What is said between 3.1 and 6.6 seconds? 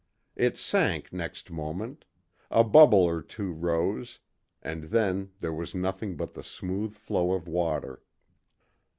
two rose, and then there was nothing but the